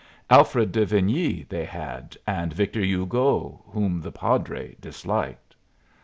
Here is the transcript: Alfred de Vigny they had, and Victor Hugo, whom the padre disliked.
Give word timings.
Alfred 0.31 0.71
de 0.71 0.83
Vigny 0.83 1.43
they 1.47 1.63
had, 1.63 2.17
and 2.25 2.53
Victor 2.53 2.81
Hugo, 2.83 3.61
whom 3.67 4.01
the 4.01 4.11
padre 4.11 4.75
disliked. 4.81 5.53